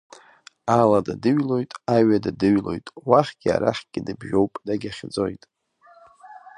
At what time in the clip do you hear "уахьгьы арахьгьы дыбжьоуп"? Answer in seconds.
3.09-4.53